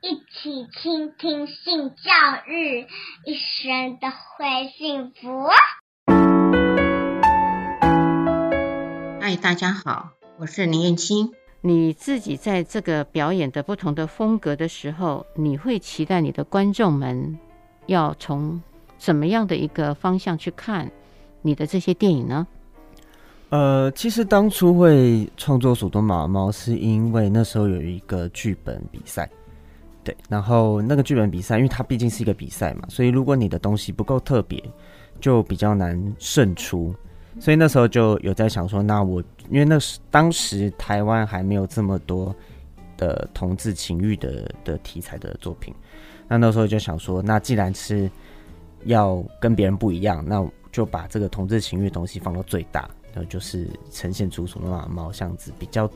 [0.00, 2.12] 一起倾听性教
[2.46, 2.86] 育，
[3.26, 5.48] 一生都会幸福。
[9.20, 11.32] 嗨，大家好，我是林燕青。
[11.62, 17.36] 你自己在这个表演的不同的风格的时候，你会期待你的观众们
[17.86, 18.62] 要从
[18.98, 20.88] 怎么样的一个方向去看
[21.42, 22.46] 你的这些电影呢？
[23.48, 29.28] 呃，其实当初会创作《索多玛猫》，是因为那时候有一个剧本比赛，
[30.08, 34.58] 对，然后那个剧本比赛，因为它毕竟是一个比赛嘛，所以如果你的东西不够特别，
[35.20, 36.94] 就比较难胜出。
[37.38, 42.34] 所以那时候就有在想说，那我因为那时当时台湾还没有这么多
[42.96, 45.74] 的同志情欲的的题材的作品，
[46.26, 48.10] 那那时候就想说，那既然是
[48.84, 52.88] 要跟别人不一样，那就把这个同志情欲的东西放到最大。
[53.28, 55.90] 就是呈现出索多玛猫巷子，比较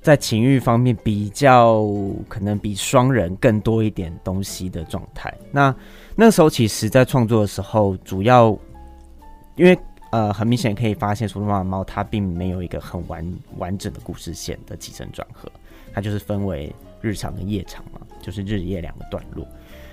[0.00, 1.86] 在情欲方面比较
[2.28, 5.32] 可能比双人更多一点东西的状态。
[5.52, 5.74] 那
[6.16, 8.56] 那时候其实，在创作的时候，主要
[9.56, 9.78] 因为
[10.10, 13.24] 呃，很明显可以发现，索多玛猫它并没有一个很完
[13.58, 15.50] 完整的故事线的起承转合，
[15.92, 19.46] 它就是分为日常跟夜场嘛，就是日夜两个段落。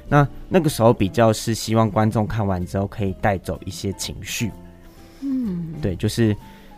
[0.07, 4.49] 那那个时候比较是希望观众看完之后可以带走一些情绪。
[5.21, 6.35] 嗯，对，就是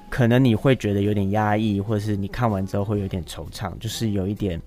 [0.10, 4.60] 可能你会觉得有点压抑，或者是你看完之后会有点惆怅，就是有一点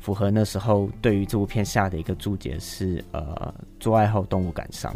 [0.00, 4.94] 符合那时候对于这部片下的一个注解是，呃，做爱后动物感伤，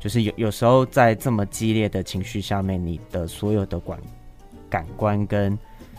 [0.00, 4.00] 就是有有时候在这么激烈的情绪下面，你的所有的感
[4.70, 5.56] 感官跟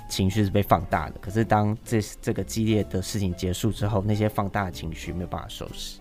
[0.09, 5.99] 情绪是被放大的，可是当这这个激烈的事情结束之后，那些放大的情绪没有办法收拾，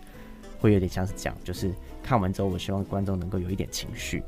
[0.58, 1.70] 会有点像是这样，就是
[2.02, 4.22] 看完之后，我希望观众能够有一点情绪，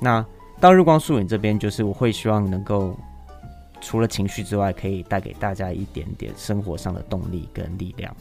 [0.00, 0.24] 那。
[0.58, 2.96] 到日光树影这边，就是我会希望能够
[3.80, 8.14] 除了情绪之外，可以带给大家一点点生活上的动力跟力量。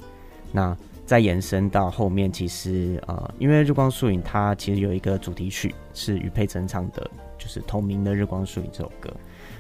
[0.52, 0.75] 那
[1.06, 9.09] 再延伸到后面，其实呃，因为日光树影它其实有一个主题曲是余佩真唱的，就是同名的《日光树影》这首歌。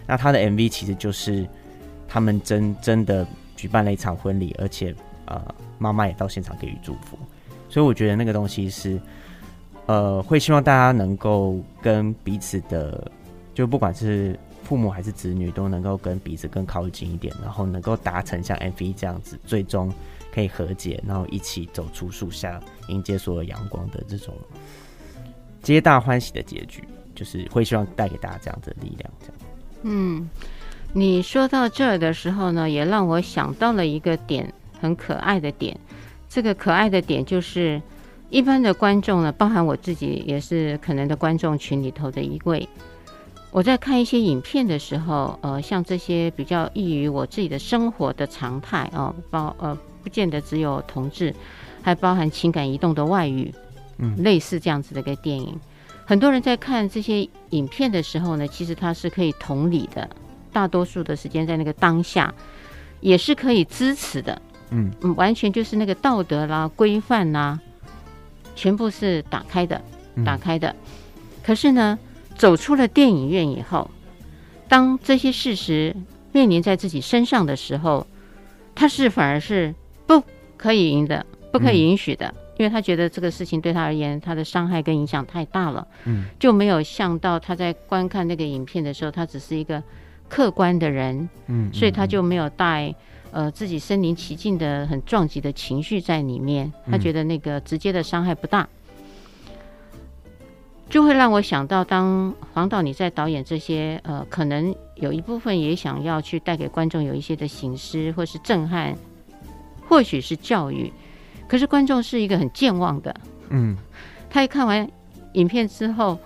[0.05, 1.47] 那他的 MV 其实就是
[2.07, 3.25] 他们真真的
[3.55, 4.93] 举办了一场婚礼，而且
[5.25, 5.41] 呃，
[5.77, 7.17] 妈妈也到现场给予祝福。
[7.69, 8.99] 所以我觉得那个东西是。
[9.87, 13.11] 呃，会希望大家能够跟彼此的，
[13.53, 19.93] 就不管是父母还是子女，都能够跟彼此更靠近一点，然后能够达成像 MV 这样子，最终
[20.33, 24.33] 可以和解，然后一起走出树下，迎接所有阳光的这种
[25.61, 29.11] 皆大欢喜的结局，就是会希望带给大家这样子的力量。
[29.19, 29.35] 这样，
[29.83, 30.27] 嗯，
[30.93, 35.79] 你说到这儿的时候呢，也让我想到了一个点，很可爱的点。
[36.27, 37.79] 这个可爱的点就是。
[38.35, 42.67] 一般的观众呢，包含我自己也是可能的观众群里头的一位。
[43.49, 49.73] 我在看一些影片的时候，呃，像这些比较易于我自己的生活的常态哦，包呃，
[50.03, 51.33] 不见得只有同志，
[51.81, 53.53] 还包含情感移动的外语，
[53.99, 55.57] 嗯，类似这样子的一个电影。
[56.03, 60.09] 很多人在看这些影片的时候呢，其实他是可以同理的，
[60.51, 62.33] 大多数的时间在那个当下，
[62.99, 64.41] 也是可以支持的，
[64.71, 67.57] 嗯嗯，完全就是那个道德啦、规范啦。
[68.55, 69.81] 全部是打开的，
[70.25, 70.69] 打开的。
[70.69, 70.75] 嗯、
[71.43, 71.99] 可是呢，
[72.35, 73.89] 走出了电影院以后，
[74.67, 75.95] 当这些事实
[76.31, 78.07] 面临在自己身上的时候，
[78.73, 79.75] 他是反而是
[80.07, 80.23] 不
[80.57, 85.87] 可以赢的，不可以允许的，嗯、因为他觉得这个事情对他而言，他的伤害跟影响太大了。
[86.05, 89.83] 嗯，就没有想到他在观看那个影片的时候，他只是一个
[90.29, 91.29] 客观的人。
[91.47, 92.95] 嗯，所以他就没有带。
[93.35, 98.65] 呃，自己身临其境的很撞击的情绪在里面，他觉得那个直接的伤害不大，
[99.49, 99.51] 嗯、
[100.89, 108.95] 就会让我想到，当黄导你在导演这些，呃，可能有一部分也想要去带给观众有一些的醒思或是震撼，
[109.89, 110.89] 或许是教育，
[111.45, 113.13] 可是观众是一个很健忘的，
[113.49, 113.75] 嗯，
[114.29, 114.89] 他一看完
[115.33, 116.17] 影片之后，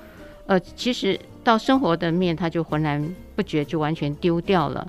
[0.46, 3.04] 呃，其实到生活的面他就浑然
[3.36, 4.88] 不觉，就完全丢掉了。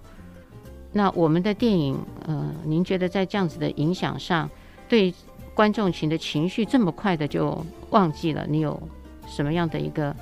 [0.93, 1.97] 那我们的电影，
[2.27, 4.51] 呃，您觉得在这样子的影响上，
[4.89, 5.15] 对
[5.55, 8.45] 观众群的情绪这么快的就忘记了？
[8.49, 8.81] 你有
[9.29, 10.13] 什么样的一个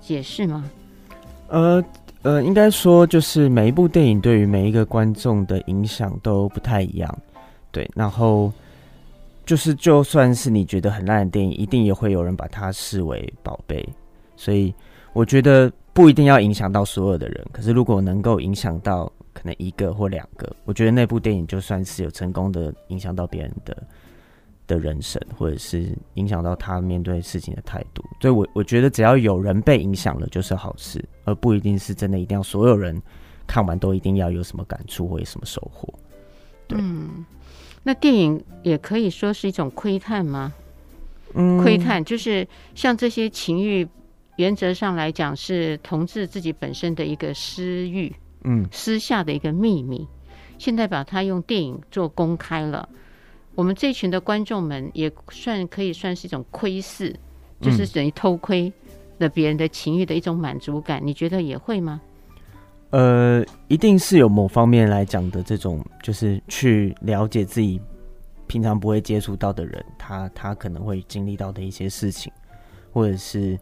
[0.00, 0.68] 解释吗？
[1.46, 1.84] 呃
[2.22, 7.18] 呃，应该说就是每一部电影对于每一个观众的影响都不太一样，
[7.70, 7.88] 对。
[7.94, 8.52] 然后
[9.46, 13.88] 就是就算是你觉得很烂的电影，一定也会有人把它视为宝贝。
[14.36, 14.74] 所以
[15.12, 19.08] 我觉得不一定要影响到所有的人，可是如果能够影响到。
[19.32, 23.76] 可能一个或两个，我觉得那部电影就算是有成功的影响到别人的
[24.66, 33.00] 的人生，或者是影响到他面对事情的态度，所以我我觉得只要有人被影响了，就是好事，而不一定是真的一定要所有人
[33.46, 35.92] 看完都一定要有什么感触或有什么收获。
[36.68, 37.24] 对，嗯，
[37.82, 40.52] 那电影也可以说是一种窥探吗？
[41.34, 43.86] 嗯，窥探就是像这些情欲，
[44.36, 48.12] 原则上来讲是同志自己本身的一个私欲，
[48.44, 50.06] 嗯，私下的一个秘密。
[50.58, 52.86] 现在把它用电影做公开了，
[53.54, 57.14] 我们这群的观众们也算可以算是一种窥视，
[57.60, 58.70] 就是等于偷窥
[59.18, 61.00] 了别人的情欲的一种满足感。
[61.02, 62.00] 你觉得也会吗？
[62.90, 67.80] 呃，一定是有某方面来讲的这种，就是去了解自己
[68.46, 72.32] 平常不会接触到的人，他他可能会经历到的一些事情，
[72.92, 73.58] 或者是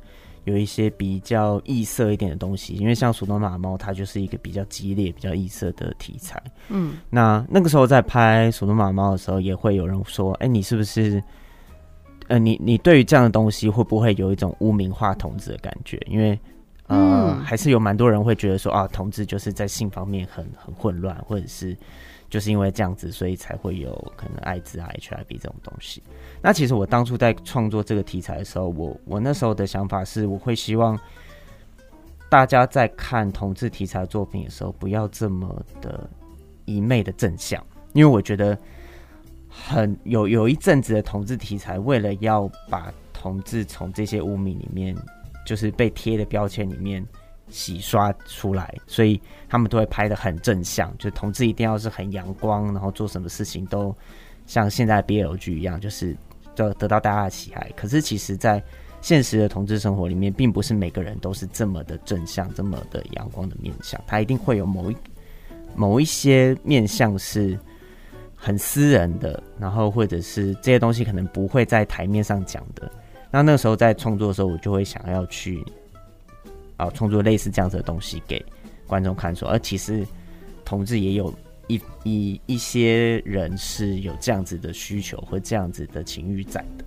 [0.49, 2.75] 有一些比较异色一点的东西。
[2.75, 6.43] 因为像《索多玛猫》，它就是一个比较激烈、比较异色的题材。
[6.69, 11.23] 嗯，那那个时候在拍《索多玛猫》的时候，也会有人说：“哎、欸，你是不是？
[12.29, 16.39] 呃，你你对于这样的东西会不会有一种污名化同志的感觉？”因为
[16.87, 21.77] 呃，嗯、还是有蛮多人会觉得说啊，同志就是在性方面很很混乱，或者是
[22.29, 26.03] 就是因为这样子，所以才会有可能艾滋啊、HIV 这种东西。
[26.43, 30.99] 那其实我当初在创作这个题材的时候，我我那时候的想法是，我会希望
[32.29, 36.09] 大家在看同志题材作品的时候，不要这么的
[36.65, 38.57] 一昧的正向，因为我觉得
[39.49, 44.97] 很有有一阵子的同志题材，为了要把同志从这些污名里面。
[45.47, 47.03] 就是被贴的标签里面
[47.51, 53.95] 洗刷出来，所以他们都会拍得很正向，就同志一定要是很阳光，然后做什么事情都
[54.47, 56.17] 像现在 BL 剧一样，就是
[56.55, 57.71] 得得到大家的喜爱。
[57.77, 58.63] 可是其实，在
[59.01, 64.97] 现实的同志生活里面，并不是每个人都是这么的正向、这么的阳光的面相，他一定会有某一
[65.75, 67.59] 某一些面相是
[68.35, 72.91] 很私人的，然后或者是这些东西可能不会在台面上讲的。
[73.31, 75.65] 那那时候在创作的时候，我就会想要去
[76.79, 78.43] 啊创作类似这样子的东西给
[78.87, 80.07] 观众看，说，而其实
[80.65, 81.31] 同志也有
[81.67, 86.85] 一一一些人是有这样子的需求和这样子的情欲在的。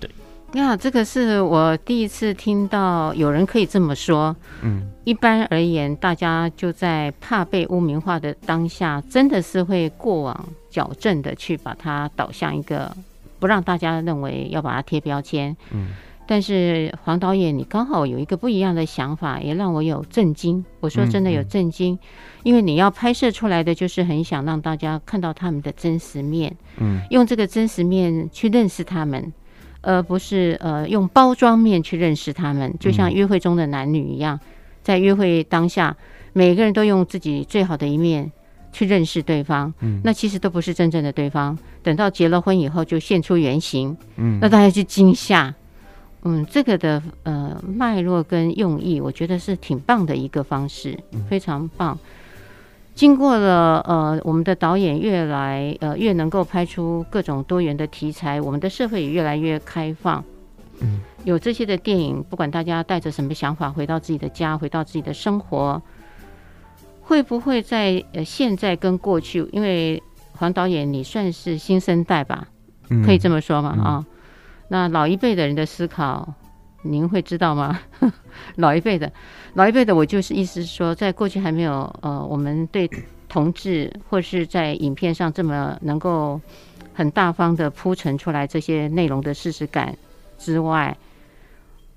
[0.00, 0.10] 对，
[0.58, 4.34] 呀，这个是我第一次听到有人可以这么说。
[4.62, 12.90] 嗯，一般而言，大家就在怕被污名化的当下，真的是会过往矫正的去把它导向一个。
[13.38, 15.94] 不让大家认为要把它贴标签，嗯，
[16.30, 20.64] 但是黄导演，你刚好有一个不一样的想法，也让我有震惊。
[20.78, 21.98] 我说真的有震惊，嗯嗯、
[22.44, 29.32] 因为你要拍摄出来的就是很想让大家看到他们的真实面，嗯，用这个真实面去认识他们，
[29.80, 34.38] 而不是呃用包装面去认识他们，就像约会中的男女一样，
[34.84, 35.96] 在约会当下，
[36.32, 38.30] 每个人都用自己最好的一面。
[38.72, 41.58] 去认识对方，嗯，那其实都不是真正的对方。
[41.82, 45.52] 等到结了婚以后，就现出原形，嗯，那大家就惊吓，
[46.22, 51.98] 嗯，这个的呃脉络跟用意，我觉得是挺棒的一个方式，非常棒。
[52.94, 60.22] 经过了呃，我们的导演越来呃越能够拍出各种多元的题材，我们的社会也越来越开放，
[60.80, 65.80] 嗯，有这些的电影，不管大家带着什么想法回到自己的家，回到自己的生活。
[67.00, 69.48] 会不会在呃现在跟过去？
[69.50, 70.00] 因为
[70.32, 72.46] 黄导演你算是新生代吧，
[72.90, 73.70] 嗯、可以这么说吗？
[73.70, 74.06] 啊、嗯哦，
[74.70, 76.32] 那老一辈的人的思考，
[76.82, 77.80] 您会知道吗？
[78.56, 79.12] 老一辈的，
[79.54, 82.88] 老一辈的，我就是意思是说，在过去还没有呃，我们对
[83.28, 86.40] 同志或是在影片上这么能够
[86.94, 89.98] 很大方的铺陈出来这些内容的事实感
[90.38, 90.96] 之外，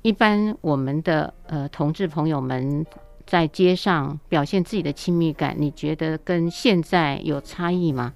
[0.01, 2.86] 一般我们的呃同志朋友们。
[3.25, 8.13] 在街上表现自己的亲密感，你觉得跟现在有差异吗？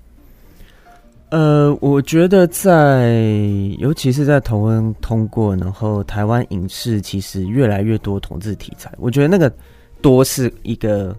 [1.29, 3.19] 呃，我觉得在，
[3.79, 9.51] 尤其是在同恩通过，然后台湾影视其实越来越多同志题材，我觉得那个
[10.01, 11.13] 多是一个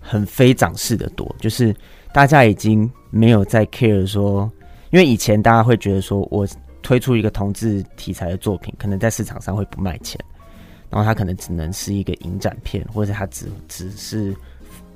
[0.00, 1.74] 很非长式的多，就是
[2.12, 4.50] 大家已经没有在 care 说，
[4.90, 6.46] 因为以前大家会觉得说我
[6.82, 10.20] 推出一个同志题材的作品，可能在市场上会不卖钱。
[10.90, 14.36] 然后他可能只能是一个影展片，或者他只只是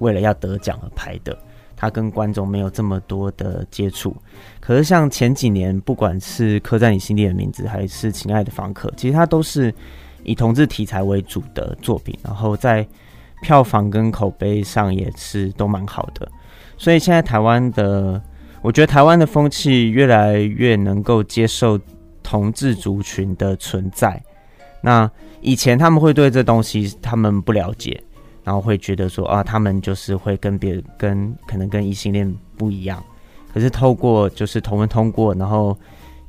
[0.01, 1.39] 为了要得奖而拍的，
[1.77, 4.17] 他跟观众没有这么多的接触。
[4.61, 9.73] 可是像前几年，不管是刻在你心底的名字，还是亲爱的房客，其实他都是
[10.25, 12.87] 以同志题材为主的作品，然后在
[13.43, 16.27] 票房跟口碑上也是都蛮好的。
[16.79, 18.21] 所以现在台湾的，
[18.63, 21.79] 我觉得台湾的风气越来越能够接受
[22.23, 24.21] 同志族群的存在。
[24.81, 28.03] 那以前他们会对这东西他们不了解，
[28.47, 33.03] 然后会觉得说啊，他们就是会跟别跟可能跟异性恋不一样。
[33.53, 35.77] 可是透过就是同文通过，然后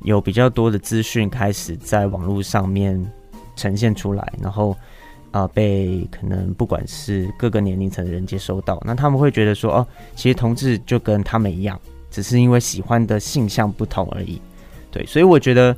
[0.02, 3.00] 有比较多的资讯开始在网络上面
[3.54, 4.76] 呈现出来，然后
[5.30, 11.78] 啊被可能不管是各个年龄层的人接收到，那他们会觉得说哦，其实同志就跟他们一样，
[12.10, 14.42] 只是因为喜欢的性向不同而已。
[14.90, 15.76] 对，所以我觉得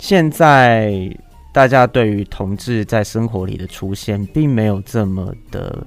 [0.00, 1.14] 现在
[1.56, 5.86] 大家对于同志在生活里的出现，并没有这么的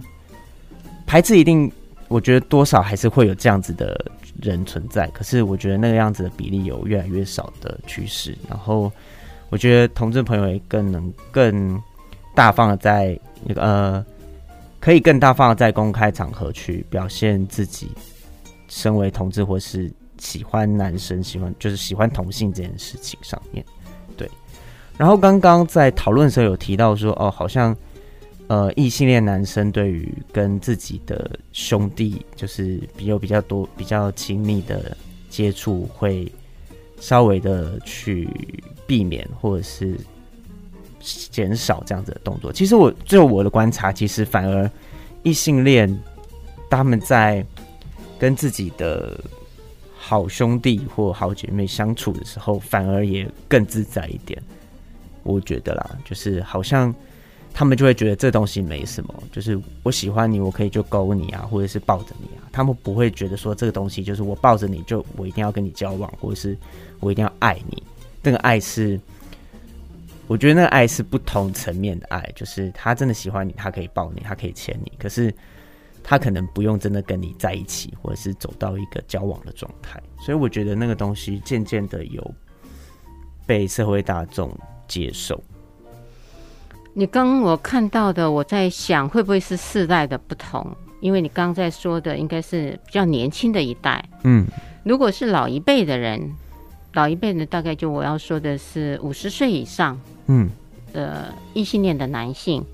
[1.05, 1.38] 排斥。
[1.38, 1.71] 一定，
[2.07, 4.03] 我觉得多少还是会有这样子的
[4.41, 5.05] 人存在。
[5.09, 8.35] 可是，我觉得那个样子的比例有越来越少的趋势。
[8.49, 8.91] 然后，
[9.51, 11.79] 我觉得同志朋友也更能更
[12.33, 14.05] 大方的在那个呃，
[14.79, 17.91] 可以更大方的在公开场合去表现自己，
[18.69, 19.88] 身为同志或是。
[20.21, 23.65] 喜欢男生，喜欢就是喜欢同性这件事情上面，
[25.00, 27.74] 然后刚刚在讨论的时候有提到说，哦，好像
[28.48, 34.98] 呃异性恋男生对于跟自己的兄弟就是比有比较多比较亲密的
[35.29, 36.29] 接触，会
[37.00, 38.27] 稍微的去
[38.86, 39.98] 避免或者是
[41.00, 42.51] 减少这样子的动作。
[42.51, 44.70] 其实我就我的观察，其实反而
[45.24, 45.98] 异性恋
[46.70, 47.46] 他们在
[48.20, 49.18] 跟自己的
[49.98, 54.44] 好兄弟或好姐妹相处的时候，反而也更自在一点。
[55.29, 56.93] 我觉得啦，就是好像
[57.53, 62.50] 他们就会觉得这东西没什么，就是我喜欢你，我可以就勾你啊，或者是抱着你啊。
[62.51, 66.57] 他们不会觉得说这个东西就是我抱着你就我一定要跟你交往，或者是
[67.00, 67.81] 我一定要爱你。
[68.21, 69.00] 那个爱是，
[70.27, 75.33] 我觉得那个爱是不同层面的爱，就是他真的喜欢你，他可以抱你，他可以牵你，可是。
[76.01, 82.33] 他可能不用真的跟你在一起，或者是走到一个交往的状态，所以我觉得那个东西渐渐的有
[83.45, 84.50] 被社会大众
[84.89, 85.41] 接受。
[86.93, 90.75] 你刚刚我看到的，我在想会不会是世代的不同？
[91.00, 94.46] 因为你刚刚在说的应该是比较年轻的一代，嗯，
[94.84, 96.36] 如果是老一辈的人，
[96.93, 100.50] 老一辈的大概就我要说的是五十岁以上，嗯，
[100.91, 102.65] 的异性恋的男性。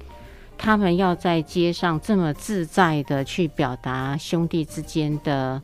[0.57, 5.61] 他们要在街上这么自在的去表达兄弟之间的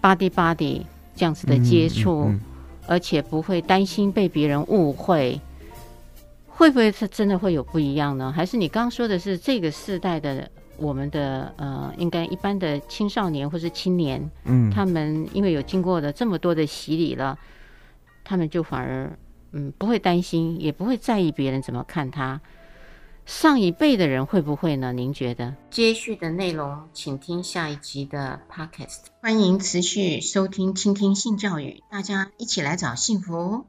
[0.00, 0.82] body body
[1.16, 2.40] 这样子的接触，嗯嗯嗯、
[2.86, 5.40] 而且不会担心被别人误会，
[6.58, 8.32] 会不会是真的会有不一样呢？
[8.32, 17.38] 还是你刚刚说的是这个世代的我们的呃，应该一般的青少年或是青年，嗯，他们因为有经过了这么多的洗礼了，
[18.24, 19.16] 他们就反而
[19.52, 22.40] 嗯不会担心，也不会在意别人怎么看他。
[23.24, 24.92] 上一辈的人会不会呢？
[24.92, 25.54] 您觉得？
[25.70, 29.04] 接续的内容，请听下一集的 Podcast。
[29.22, 33.64] 欢迎持续收听、倾听性教育，大家一起来找幸福。